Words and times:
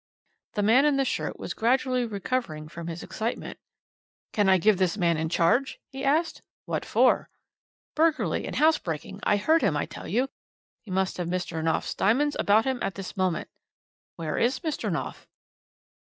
"The 0.53 0.63
man 0.63 0.85
in 0.85 0.97
the 0.97 1.05
shirt 1.05 1.37
was 1.39 1.53
gradually 1.53 2.05
recovering 2.07 2.67
from 2.67 2.87
his 2.87 3.03
excitement. 3.03 3.59
"'Can 4.33 4.49
I 4.49 4.57
give 4.57 4.77
this 4.79 4.97
man 4.97 5.15
in 5.15 5.29
charge?' 5.29 5.79
he 5.91 6.03
asked. 6.03 6.41
"'What 6.65 6.85
for?' 6.85 7.29
"'Burglary 7.93 8.47
and 8.47 8.55
housebreaking. 8.55 9.19
I 9.21 9.37
heard 9.37 9.61
him, 9.61 9.77
I 9.77 9.85
tell 9.85 10.07
you. 10.07 10.29
He 10.81 10.89
must 10.89 11.17
have 11.17 11.27
Mr. 11.27 11.63
Knopf's 11.63 11.93
diamonds 11.93 12.35
about 12.39 12.65
him 12.65 12.79
at 12.81 12.95
this 12.95 13.15
moment.' 13.15 13.51
"'Where 14.15 14.39
is 14.39 14.61
Mr. 14.61 14.91
Knopf?' 14.91 15.27